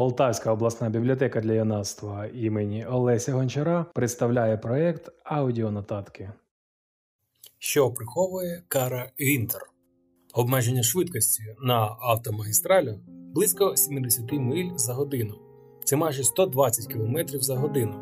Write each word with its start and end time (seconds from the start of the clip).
Полтавська 0.00 0.52
обласна 0.52 0.90
бібліотека 0.90 1.40
для 1.40 1.52
юнацтва 1.52 2.26
імені 2.26 2.86
Олеся 2.86 3.32
Гончара 3.32 3.86
представляє 3.94 4.56
проєкт 4.56 5.12
Аудіонотатки. 5.24 6.30
Що 7.58 7.90
приховує 7.90 8.62
кара 8.68 9.10
Вінтер? 9.20 9.62
Обмеження 10.34 10.82
швидкості 10.82 11.42
на 11.62 11.96
автомагістралі 12.00 12.98
близько 13.08 13.76
70 13.76 14.32
миль 14.32 14.70
за 14.76 14.94
годину. 14.94 15.34
Це 15.84 15.96
майже 15.96 16.24
120 16.24 16.92
км 16.92 17.18
за 17.26 17.56
годину. 17.56 17.94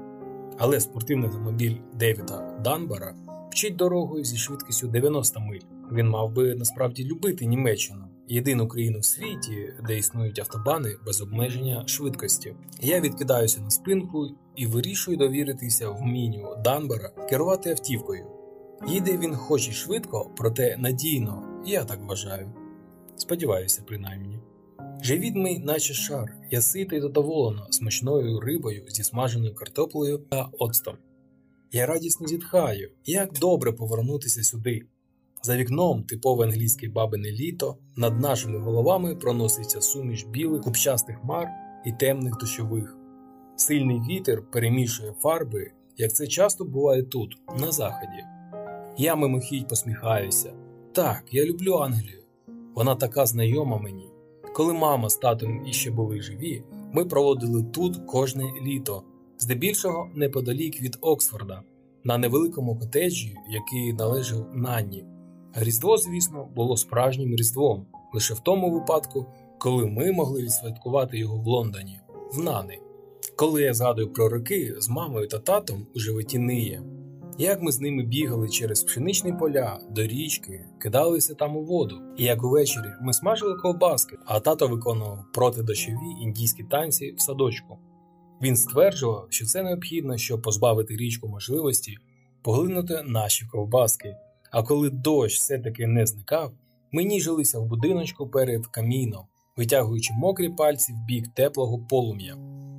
Але 0.58 0.80
спортивний 0.80 1.28
автомобіль 1.28 1.76
Девіда 1.94 2.60
Данбара 2.64 3.14
вчить 3.50 3.76
дорогою 3.76 4.24
зі 4.24 4.36
швидкістю 4.36 4.88
90 4.88 5.40
миль. 5.40 5.60
Він 5.92 6.08
мав 6.08 6.32
би 6.32 6.54
насправді 6.54 7.04
любити 7.04 7.46
Німеччину, 7.46 8.04
єдину 8.28 8.68
країну 8.68 8.98
в 8.98 9.04
світі, 9.04 9.74
де 9.86 9.98
існують 9.98 10.38
автобани 10.38 10.96
без 11.06 11.20
обмеження 11.20 11.86
швидкості. 11.86 12.54
Я 12.80 13.00
відкидаюся 13.00 13.60
на 13.60 13.70
спинку 13.70 14.28
і 14.56 14.66
вирішую 14.66 15.16
довіритися 15.16 15.90
вмінню 15.90 16.56
Данбара 16.64 17.08
керувати 17.08 17.70
автівкою. 17.70 18.26
Їде 18.88 19.18
він 19.18 19.36
хоч 19.36 19.68
і 19.68 19.72
швидко, 19.72 20.30
проте 20.36 20.76
надійно, 20.76 21.62
я 21.66 21.84
так 21.84 22.00
вважаю. 22.02 22.52
Сподіваюся, 23.16 23.82
принаймні. 23.86 24.40
Живіт 25.02 25.34
мій, 25.34 25.58
наче 25.58 25.94
шар, 25.94 26.36
я 26.50 26.60
сита 26.60 26.96
і 26.96 27.00
задоволена 27.00 27.66
смачною 27.70 28.40
рибою 28.40 28.84
зі 28.88 29.04
смаженою 29.04 29.54
картоплею 29.54 30.18
та 30.18 30.48
оцтом. 30.58 30.96
Я 31.72 31.86
радісно 31.86 32.26
зітхаю, 32.26 32.90
як 33.04 33.32
добре 33.32 33.72
повернутися 33.72 34.42
сюди. 34.42 34.82
За 35.42 35.56
вікном 35.56 36.02
типове 36.02 36.44
англійське 36.44 36.88
бабине 36.88 37.30
літо, 37.30 37.76
над 37.96 38.20
нашими 38.20 38.58
головами 38.58 39.16
проноситься 39.16 39.80
суміш 39.80 40.24
білих 40.24 40.62
купчастих 40.62 41.18
хмар 41.20 41.48
і 41.86 41.92
темних 41.92 42.36
дощових. 42.40 42.96
Сильний 43.56 44.00
вітер 44.00 44.42
перемішує 44.50 45.12
фарби, 45.12 45.70
як 45.96 46.12
це 46.12 46.26
часто 46.26 46.64
буває 46.64 47.02
тут, 47.02 47.36
на 47.58 47.72
заході. 47.72 48.24
Я 48.98 49.16
мимохідь 49.16 49.68
посміхаюся. 49.68 50.52
Так, 50.92 51.24
я 51.30 51.44
люблю 51.44 51.72
Англію. 51.72 52.22
Вона 52.74 52.94
така 52.94 53.26
знайома 53.26 53.78
мені. 53.78 54.08
Коли 54.54 54.72
мама 54.72 55.10
з 55.10 55.16
татом 55.16 55.66
іще 55.66 55.90
були 55.90 56.20
живі, 56.20 56.62
ми 56.92 57.04
проводили 57.04 57.62
тут 57.62 57.96
кожне 58.06 58.44
літо, 58.62 59.02
здебільшого 59.38 60.10
неподалік 60.14 60.80
від 60.80 60.98
Оксфорда, 61.00 61.62
на 62.04 62.18
невеликому 62.18 62.78
котеджі, 62.78 63.36
який 63.48 63.92
належав 63.92 64.46
Нанні. 64.54 65.04
Різдво, 65.54 65.96
звісно, 65.96 66.48
було 66.56 66.76
справжнім 66.76 67.36
різдвом 67.36 67.86
лише 68.14 68.34
в 68.34 68.40
тому 68.40 68.70
випадку, 68.70 69.26
коли 69.58 69.86
ми 69.86 70.12
могли 70.12 70.42
відсвяткувати 70.42 71.18
його 71.18 71.36
в 71.36 71.46
Лондоні, 71.46 72.00
в 72.32 72.42
Нани. 72.42 72.78
Коли 73.36 73.62
я 73.62 73.74
згадую 73.74 74.12
про 74.12 74.28
роки 74.28 74.74
з 74.78 74.88
мамою 74.88 75.28
та 75.28 75.38
татом 75.38 75.86
у 75.94 75.98
животі 75.98 76.38
ниє, 76.38 76.82
як 77.38 77.62
ми 77.62 77.72
з 77.72 77.80
ними 77.80 78.02
бігали 78.02 78.48
через 78.48 78.84
пшеничні 78.84 79.32
поля 79.32 79.80
до 79.90 80.02
річки, 80.02 80.64
кидалися 80.82 81.34
там 81.34 81.56
у 81.56 81.64
воду, 81.64 82.00
і 82.16 82.24
як 82.24 82.44
увечері 82.44 82.92
ми 83.00 83.12
смажили 83.12 83.54
ковбаски, 83.54 84.16
а 84.26 84.40
тато 84.40 84.68
виконував 84.68 85.24
протидощові 85.34 86.22
індійські 86.22 86.64
танці 86.64 87.14
в 87.18 87.20
садочку. 87.20 87.78
Він 88.42 88.56
стверджував, 88.56 89.26
що 89.30 89.46
це 89.46 89.62
необхідно, 89.62 90.16
щоб 90.16 90.42
позбавити 90.42 90.96
річку 90.96 91.28
можливості 91.28 91.96
поглинути 92.42 93.02
наші 93.06 93.46
ковбаски. 93.46 94.16
А 94.50 94.62
коли 94.62 94.90
дощ 94.90 95.36
все-таки 95.36 95.86
не 95.86 96.06
зникав, 96.06 96.52
ми 96.92 97.04
ніжилися 97.04 97.58
в 97.58 97.66
будиночку 97.66 98.28
перед 98.28 98.66
каміном, 98.66 99.26
витягуючи 99.56 100.12
мокрі 100.14 100.48
пальці 100.48 100.92
в 100.92 101.06
бік 101.06 101.28
теплого 101.34 101.78
полум'я. 101.78 102.36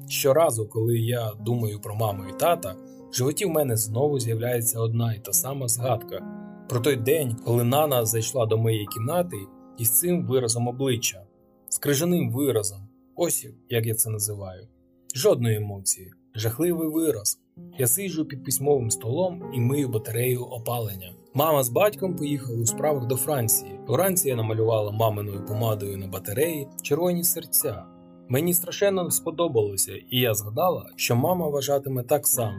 Щоразу, 0.08 0.68
коли 0.68 1.00
я 1.00 1.32
думаю 1.40 1.80
про 1.82 1.96
маму 1.96 2.24
і 2.30 2.40
тата, 2.40 2.76
в 3.12 3.14
животі 3.14 3.46
в 3.46 3.50
мене 3.50 3.78
знову 3.78 4.20
з'являється 4.20 4.80
одна 4.80 5.14
і 5.14 5.20
та 5.20 5.34
сама 5.34 5.68
згадка 5.68 6.40
про 6.70 6.80
той 6.80 6.96
день, 6.96 7.36
коли 7.46 7.64
Нана 7.64 8.06
зайшла 8.06 8.46
до 8.46 8.58
моєї 8.58 8.86
кімнати 8.86 9.38
із 9.78 10.00
цим 10.00 10.28
виразом 10.28 10.68
обличчя, 10.68 11.24
з 11.70 11.78
крижаним 11.78 12.32
виразом, 12.32 12.90
ось 13.16 13.48
як 13.70 13.86
я 13.86 13.96
це 13.96 14.10
називаю. 14.10 14.68
Жодної 15.16 15.56
емоції, 15.56 16.12
жахливий 16.36 16.90
вираз. 16.90 17.40
Я 17.78 17.88
сиджу 17.88 18.26
під 18.26 18.44
письмовим 18.44 18.92
столом 18.92 19.52
і 19.54 19.60
мию 19.60 19.90
батарею 19.90 20.42
опалення. 20.42 21.14
Мама 21.34 21.64
з 21.64 21.70
батьком 21.70 22.16
поїхали 22.16 22.62
у 22.62 22.66
справах 22.66 23.08
до 23.08 23.16
Франції. 23.16 23.80
Вранці 23.88 24.30
я 24.30 24.36
намалювала 24.36 24.92
маминою 24.92 25.46
помадою 25.46 25.98
на 25.98 26.08
батареї 26.08 26.68
червоні 26.82 27.24
серця. 27.24 27.84
Мені 28.30 28.54
страшенно 28.54 29.12
сподобалося, 29.12 29.92
і 30.10 30.20
я 30.20 30.34
згадала, 30.34 30.90
що 30.96 31.16
мама 31.16 31.48
вважатиме 31.48 32.04
так 32.04 32.28
само. 32.28 32.58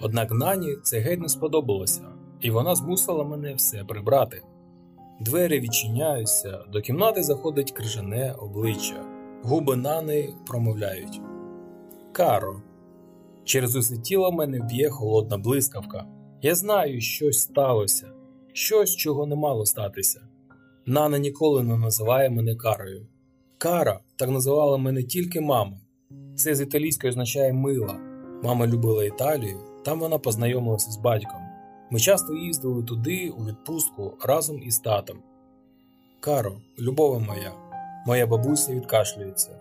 Однак 0.00 0.32
Нані 0.32 0.76
це 0.82 0.98
геть 0.98 1.20
не 1.20 1.28
сподобалося, 1.28 2.02
і 2.40 2.50
вона 2.50 2.74
змусила 2.74 3.24
мене 3.24 3.54
все 3.54 3.84
прибрати. 3.84 4.42
Двері 5.20 5.60
відчиняються, 5.60 6.64
до 6.72 6.80
кімнати 6.80 7.22
заходить 7.22 7.72
крижане 7.72 8.34
обличчя, 8.38 9.04
губи 9.42 9.76
Нани 9.76 10.34
промовляють 10.46 11.20
Каро. 12.12 12.62
Через 13.44 13.76
усе 13.76 13.98
тіло 13.98 14.32
мене 14.32 14.60
б'є 14.60 14.90
холодна 14.90 15.38
блискавка. 15.38 16.06
Я 16.46 16.54
знаю, 16.54 17.00
щось 17.00 17.38
сталося, 17.38 18.06
щось, 18.52 18.96
чого 18.96 19.26
не 19.26 19.36
мало 19.36 19.66
статися. 19.66 20.20
Нана 20.86 21.18
ніколи 21.18 21.62
не 21.62 21.76
називає 21.76 22.30
мене 22.30 22.54
карою. 22.54 23.06
Кара 23.58 24.00
так 24.16 24.30
називала 24.30 24.76
мене 24.76 25.02
тільки 25.02 25.40
мама. 25.40 25.80
Це 26.36 26.54
з 26.54 26.60
італійської 26.60 27.10
означає 27.10 27.52
мила. 27.52 28.00
Мама 28.42 28.66
любила 28.66 29.04
Італію, 29.04 29.58
там 29.84 30.00
вона 30.00 30.18
познайомилася 30.18 30.90
з 30.90 30.96
батьком. 30.96 31.40
Ми 31.90 32.00
часто 32.00 32.34
їздили 32.34 32.82
туди 32.82 33.32
у 33.38 33.44
відпустку 33.44 34.14
разом 34.24 34.62
із 34.62 34.78
татом. 34.78 35.18
Каро, 36.20 36.52
любова 36.78 37.18
моя, 37.18 37.52
моя 38.06 38.26
бабуся 38.26 38.74
відкашлюється. 38.74 39.60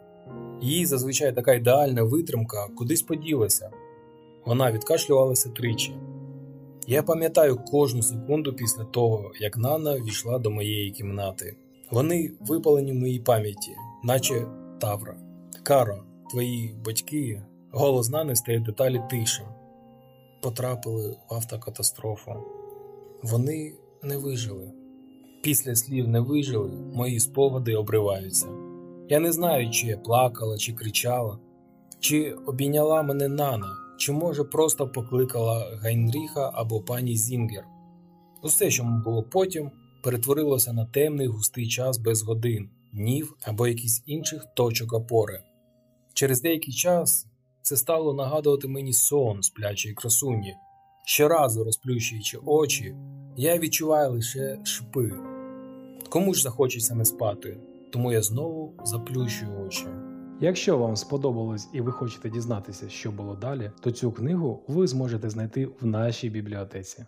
Їй 0.61 0.85
зазвичай 0.85 1.35
така 1.35 1.53
ідеальна 1.53 2.03
витримка 2.03 2.67
кудись 2.77 3.01
поділася. 3.01 3.71
Вона 4.45 4.71
відкашлювалася 4.71 5.49
тричі. 5.49 5.93
Я 6.87 7.03
пам'ятаю 7.03 7.57
кожну 7.57 8.01
секунду 8.01 8.53
після 8.53 8.83
того, 8.83 9.31
як 9.39 9.57
Нана 9.57 9.95
війшла 9.95 10.39
до 10.39 10.51
моєї 10.51 10.91
кімнати. 10.91 11.57
Вони 11.91 12.31
випалені 12.39 12.91
в 12.91 12.95
моїй 12.95 13.19
пам'яті, 13.19 13.71
наче 14.03 14.45
Тавра. 14.79 15.15
Каро, 15.63 16.03
твої 16.31 16.75
батьки, 16.85 17.43
голос 17.71 18.09
Нани 18.09 18.35
стає 18.35 18.59
деталі 18.59 19.01
тишим. 19.09 19.45
Потрапили 20.41 21.17
в 21.29 21.33
автокатастрофу. 21.33 22.31
Вони 23.23 23.73
не 24.03 24.17
вижили. 24.17 24.71
Після 25.43 25.75
слів 25.75 26.07
не 26.07 26.19
вижили, 26.19 26.71
мої 26.93 27.19
спогади 27.19 27.75
обриваються. 27.75 28.47
Я 29.09 29.19
не 29.19 29.31
знаю, 29.31 29.69
чи 29.71 29.87
я 29.87 29.97
плакала, 29.97 30.57
чи 30.57 30.73
кричала, 30.73 31.39
чи 31.99 32.31
обійняла 32.31 33.03
мене 33.03 33.27
Нана, 33.27 33.75
чи 33.97 34.11
може 34.11 34.43
просто 34.43 34.87
покликала 34.87 35.77
Гайнріха 35.81 36.51
або 36.53 36.81
пані 36.81 37.17
Зінгер. 37.17 37.65
Усе, 38.43 38.69
що 38.71 38.83
було 38.83 39.23
потім, 39.23 39.71
перетворилося 40.03 40.73
на 40.73 40.85
темний 40.85 41.27
густий 41.27 41.67
час 41.67 41.97
без 41.97 42.23
годин, 42.23 42.69
днів 42.93 43.35
або 43.43 43.67
якихось 43.67 44.03
інших 44.05 44.45
точок 44.55 44.93
опори. 44.93 45.43
Через 46.13 46.41
деякий 46.41 46.73
час 46.73 47.27
це 47.61 47.77
стало 47.77 48.13
нагадувати 48.13 48.67
мені 48.67 48.93
сон 48.93 49.43
сплячої 49.43 49.95
красуні. 49.95 50.55
Щоразу 51.05 51.63
розплющуючи 51.63 52.37
очі, 52.45 52.95
я 53.37 53.57
відчуваю 53.57 54.11
лише 54.11 54.59
шипи. 54.63 55.11
Кому 56.09 56.33
ж 56.33 56.41
захочеться 56.41 56.95
не 56.95 57.05
спати, 57.05 57.57
тому 57.91 58.11
я 58.11 58.21
знову 58.21 58.73
заплющую 58.83 59.65
очі. 59.67 59.85
Якщо 60.39 60.77
вам 60.77 60.95
сподобалось 60.95 61.69
і 61.73 61.81
ви 61.81 61.91
хочете 61.91 62.29
дізнатися, 62.29 62.89
що 62.89 63.11
було 63.11 63.35
далі, 63.35 63.71
то 63.79 63.91
цю 63.91 64.11
книгу 64.11 64.63
ви 64.67 64.87
зможете 64.87 65.29
знайти 65.29 65.65
в 65.65 65.85
нашій 65.85 66.29
бібліотеці. 66.29 67.05